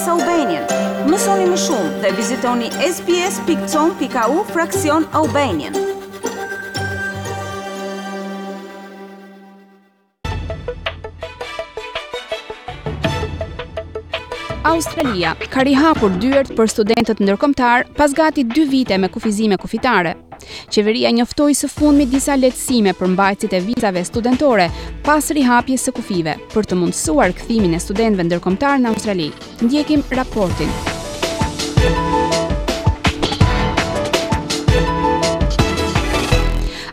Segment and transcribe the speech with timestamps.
[0.00, 0.64] SBS Albanian.
[1.12, 5.76] Mësoni më shumë dhe vizitoni sbs.com.au fraksion Albanian.
[14.72, 20.16] Australia ka rihapur dyert për studentët ndërkombëtar pas gati 2 vite me kufizime kufitare.
[20.70, 24.68] Qeveria njoftoi së fundmi disa lehtësime për mbajtjet e vizave studentore
[25.04, 29.30] pas rihapjes së kufive për të mundësuar kthimin e studentëve ndërkombëtar në Australi.
[29.64, 30.72] Ndjekim raportin.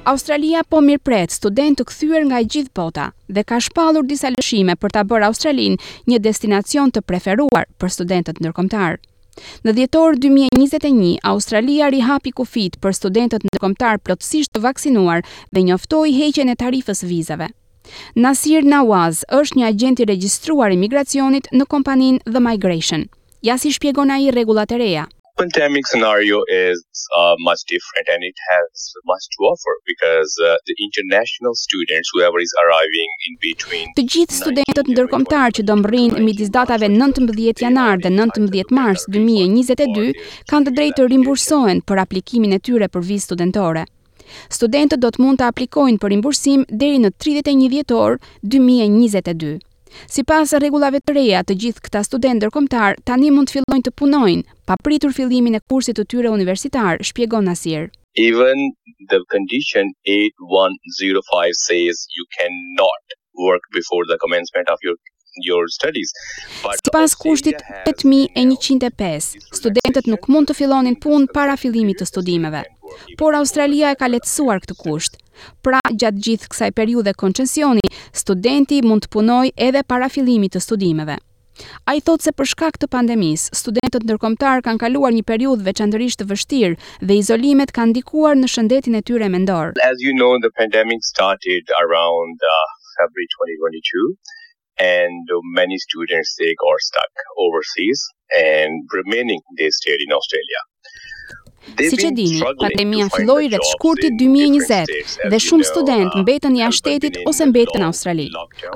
[0.08, 4.94] Australia po mirprit studentë të kthyer nga gjithë bota dhe ka shpallur disa lëshime për
[4.96, 5.76] ta bërë Australin
[6.08, 9.00] një destinacion të preferuar për studentët ndërkombëtar.
[9.66, 15.24] Në dhjetor 2021, Australia rihapi kufit për studentët ndërkombëtar plotësisht të vaksinuar
[15.54, 17.50] dhe njoftoi heqjen e tarifës vizave.
[18.16, 23.08] Nasir Nawaz është një agent i regjistruar i migracionit në kompaninë The Migration.
[23.48, 25.06] Ja si shpjegon ai rregullat e reja
[25.38, 26.80] pandemic scenario is
[27.20, 32.40] uh, much different and it has much to offer because uh, the international students whoever
[32.46, 38.02] is arriving in between Të gjithë studentët ndërkombëtar që do mbërrin midis datave 19 janar
[38.04, 40.10] dhe 19 mars 2022
[40.52, 43.86] kanë të drejtë të rimbursohen për aplikimin e tyre për vizë studentore.
[44.58, 48.18] Studentët do të mund të aplikojnë për rimbursim deri në 31 dhjetor
[48.58, 49.56] 2022.
[50.14, 53.94] Si pas regulave të reja të gjithë këta studentë dërkomtar, tani mund të fillojnë të
[54.02, 57.88] punojnë, pa pritur fillimin e kursit të tyre universitar, shpjegon Nasir.
[58.28, 58.64] Even
[59.14, 64.98] the condition 8105 says you cannot work before the commencement of your
[66.82, 69.28] Si pas kushtit 8.105,
[69.60, 72.64] studentet nuk mund të filonin pun para filimi të studimeve,
[73.20, 75.20] por Australia e ka letësuar këtë kusht.
[75.62, 77.86] Pra gjatë gjithë kësaj periude koncensioni,
[78.22, 81.18] studenti mund të punoj edhe para filimi të studimeve.
[81.90, 86.22] A i thot se për shkak të pandemis, studentët nërkomtar kanë kaluar një periud veçandërisht
[86.32, 86.74] vështir
[87.08, 89.74] dhe izolimet kanë dikuar në shëndetin e tyre mendor.
[89.86, 92.52] As you know, the pandemic started around uh,
[93.00, 93.26] February
[93.62, 94.02] 2022,
[94.80, 95.24] and
[95.58, 98.00] many students they got stuck overseas
[98.38, 100.62] and remaining they stayed in Australia.
[101.78, 104.86] Si që dini, pandemia filloi rreth shkurtit 2020
[105.34, 108.28] dhe shumë student uh, mbetën jashtë shtetit ose mbetën në Australi.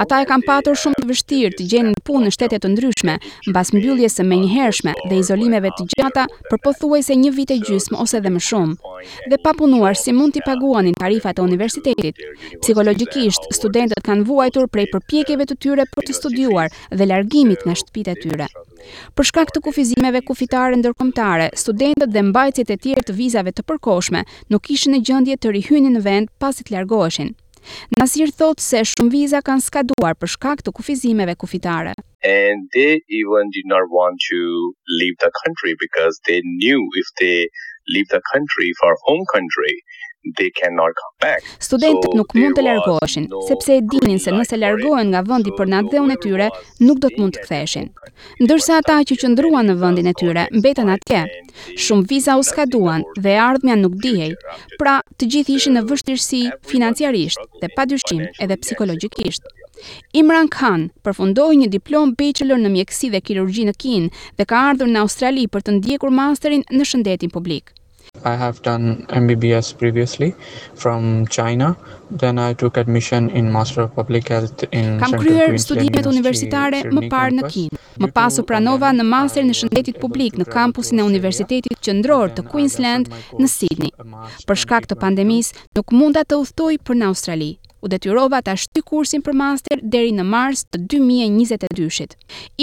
[0.03, 3.15] Ata e kanë patur shumë të vështirë të në punë në shtete të ndryshme,
[3.49, 8.21] mbas mbylljes së menjëhershme dhe izolimeve të gjata për pothuajse një vit e gjysmë ose
[8.23, 8.75] dhe më shumë.
[9.31, 12.21] Dhe pa punuar, si mund t'i paguanin tarifat e universitetit?
[12.61, 18.15] Psikologjikisht, studentët kanë vuajtur prej përpjekjeve të tyre për të studiuar dhe largimit nga shtëpitë
[18.15, 18.49] e tyre.
[19.15, 24.21] Për shkak të kufizimeve kufitare ndërkombëtare, studentët dhe mbajtësit e tjerë të vizave të përkohshme
[24.49, 27.33] nuk kishin e gjendje të rihynin në vend pasi largoheshin.
[27.99, 31.93] Nasir thot se shumë viza kanë skaduar për shkak të kufizimeve kufitare.
[32.29, 34.39] And they even did not want to
[35.01, 37.49] leave the country because they knew if they
[37.95, 39.73] leave the country for home country
[40.37, 41.41] they cannot come back.
[41.69, 45.93] Studentët nuk mund të largoheshin, sepse e dinin se nëse largohen nga vendi për natë
[45.95, 46.47] dhe unë tyre,
[46.87, 47.87] nuk do të mund të ktheheshin.
[48.43, 51.23] Ndërsa ata që qëndruan në vendin e tyre mbetën atje.
[51.85, 54.35] Shumë viza u skaduan dhe ardhmja nuk dihej.
[54.81, 59.49] Pra, të gjithë ishin në vështirësi financiarisht dhe padyshim edhe psikologjikisht.
[60.13, 64.91] Imran Khan përfundoi një diplom bachelor në mjekësi dhe kirurgji në Kinë dhe ka ardhur
[64.93, 67.71] në Australi për të ndjekur masterin në shëndetin publik
[68.25, 70.33] i have done mbbs previously
[70.75, 71.75] from china
[72.11, 77.07] then i took admission in master of public health in kam kryer studimet universitare më
[77.13, 81.07] parë në Kinë, më pas u pranova në master në shëndetit publik në kampusin e
[81.13, 87.01] universitetit qendror të queensland në sydney për shkak të pandemis nuk munda të udhtoj për
[87.01, 92.11] në australi u detyrova të ashtë kursin për master deri në mars të 2022-shit.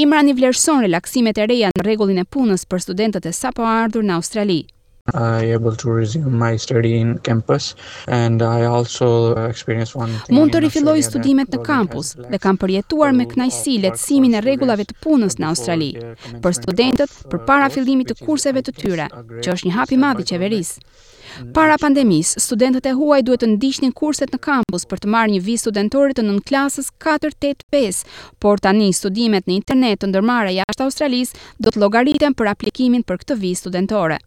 [0.05, 4.07] Imran vlerëson relaksimet e reja në regullin e punës për studentët e sa po ardhur
[4.07, 4.61] në Australi.
[5.15, 7.75] I able to resume my study in campus
[8.07, 10.37] and I also experienced one thing.
[10.37, 14.99] Mund të rifilloj studimet në kampus dhe kam përjetuar me kënaqësi lehtësimin e rregullave të
[15.05, 15.93] punës në Australi.
[16.45, 19.09] Për studentët, përpara fillimit të kurseve të tyre,
[19.41, 20.85] që është një hap i madh i qeverisë.
[21.39, 21.53] Mm.
[21.55, 25.43] Para pandemisë, studentët e huaj duhet të ndiqnin kurset në kampus për të marrë një
[25.45, 28.01] vizë studentore të nën klasës 4-8-5,
[28.43, 33.21] por tani studimet në internet të ndërmarrë jashtë Australisë do të llogariten për aplikimin për
[33.23, 34.19] këtë vizë studentore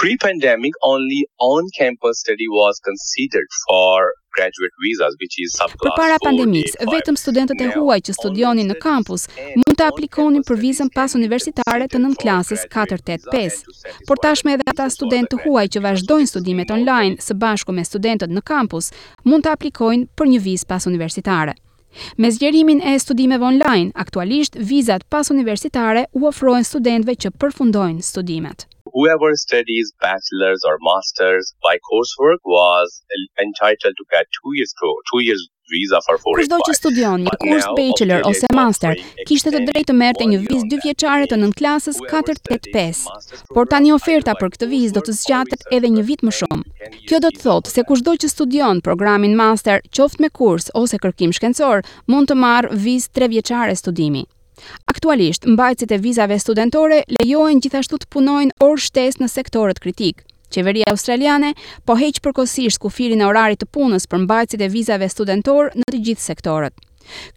[0.00, 3.96] pre-pandemic only on-campus study was considered for
[4.36, 5.94] graduate visas which is subclass 4.
[5.94, 9.28] Për para pandemis, vetëm studentët e huaj që studionin në kampus
[9.60, 13.82] mund të aplikonin për vizën pas universitare të nën klasës 4, 8, 5.
[14.10, 18.34] Por tashme edhe ata studentë të huaj që vazhdojnë studimet online së bashku me studentët
[18.34, 18.90] në kampus
[19.24, 21.54] mund të aplikojnë për një vizë pas universitare.
[22.18, 28.66] Me zgjerimin e studimeve online, aktualisht vizat pas universitare u ofrojnë studentve që përfundojnë studimet
[28.92, 33.02] whoever studies bachelor's or master's by coursework was
[33.40, 34.72] entitled to get two years
[35.12, 36.48] two years visa for four years.
[36.48, 38.98] Çdo që studion një kurs bachelor ose master
[39.30, 43.00] kishte të drejtë të merrte një vizë dy vjeçare të nën klasës 485.
[43.56, 46.92] Por tani oferta për këtë vizë do të zgjatet edhe një vit më shumë.
[47.08, 51.32] Kjo do të thotë se kushdo që studion programin master, qoftë me kurs ose kërkim
[51.40, 51.80] shkencor,
[52.12, 54.26] mund të marr vizë 3 vjeçare studimi.
[54.90, 60.24] Aktualisht, mbajtësit e vizave studentore lejohen gjithashtu të punojnë orë shtesë në sektorët kritik.
[60.54, 61.52] Qeveria Australiane
[61.88, 66.02] po heq përkohësisht kufirin e orarit të punës për mbajtësit e vizave studentor në të
[66.08, 66.74] gjithë sektorët.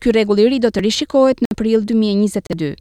[0.01, 2.75] Ky rregull i ri do të rishikohet në prill 2022.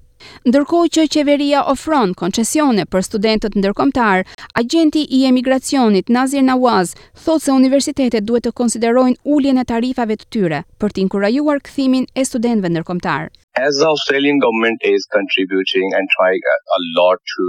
[0.49, 4.23] Ndërkohë që Qeveria ofron koncesione për studentët ndërkombëtar,
[4.61, 10.31] ajenti i emigracionit Nazir Nawaz thotë se universitetet duhet të konsiderojnë uljen e tarifave të
[10.37, 13.29] tyre për të inkurajuar kthimin e studentëve ndërkombëtar.
[13.69, 17.47] As the Australian government is contributing and trying a lot to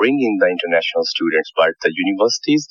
[0.00, 2.68] bringing the international students but the universities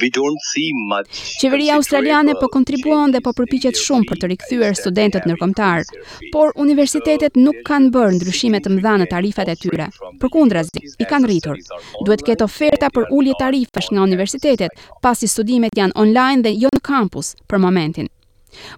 [0.00, 1.36] We don't see much.
[1.38, 5.84] Qeveria australiane po kontribuon dhe po përpiqet shumë për të rikthyer studentët ndërkombëtar,
[6.32, 9.90] por universitetet nuk kanë bërë ndryshime të mëdha në tarifat e tyre.
[10.24, 11.60] Përkundrazi, i kanë rritur.
[12.08, 16.72] Duhet të ketë oferta për ulje tarifash nga universitetet, pasi studimet janë online dhe jo
[16.72, 18.08] në kampus për momentin.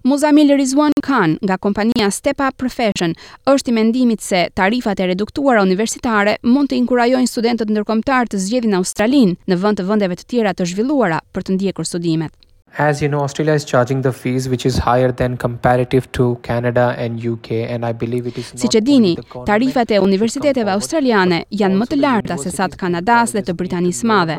[0.07, 3.15] Muzamil Rizwan Khan nga kompania Step Up Profession
[3.53, 8.79] është i mendimit se tarifat e reduktuara universitare mund të inkurajojnë studentët ndërkombëtar të zgjedhin
[8.81, 12.33] Australinë në vend të vendeve të tjera të zhvilluara për të ndjekur studimet
[12.77, 16.87] as you know australia is charging the fees which is higher than comparative to canada
[16.97, 19.13] and uk and i believe it is not si që dini
[19.51, 24.09] tarifat e universiteteve australiane janë më të larta se sa të kanadas dhe të britanisë
[24.11, 24.37] madhe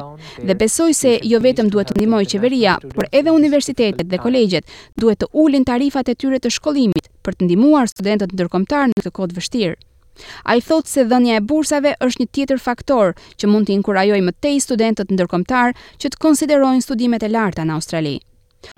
[0.50, 4.68] dhe besoj se jo vetëm duhet të ndihmoj qeveria por edhe universitetet dhe kolegjet
[5.00, 9.14] duhet të ulin tarifat e tyre të shkollimit për të ndihmuar studentët ndërkombëtar në këtë
[9.20, 9.76] kohë të vështirë
[10.46, 14.20] A i thotë se dhënja e bursave është një tjetër faktor që mund të inkurajoj
[14.28, 18.16] më te i studentët ndërkomtar që të konsiderojnë studimet e larta në Australi.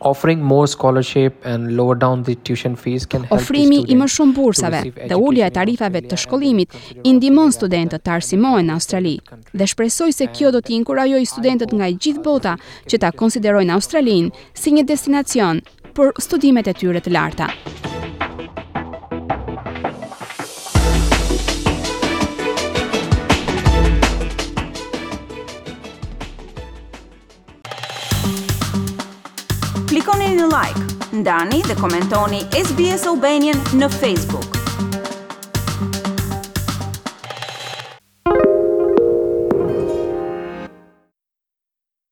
[0.04, 4.34] Offering more scholarship and lower down the tuition fees can help Ofrimi i më shumë
[4.36, 6.74] bursave dhe ulja e tarifave të shkollimit
[7.08, 9.14] i ndihmon studentët të arsimohen në Australi
[9.54, 12.56] dhe shpresoj se kjo do të inkurajojë studentët nga gjithë bota
[12.90, 15.62] që ta konsiderojnë Australinë si një destinacion
[15.96, 17.48] për studimet e tyre të larta.
[29.88, 30.84] Klikoni në like,
[31.22, 34.57] ndani dhe komentoni SBS Albanian në Facebook.